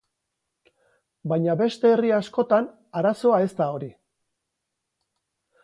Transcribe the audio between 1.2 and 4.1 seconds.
Baina beste herri askotan arazoa ez da hori.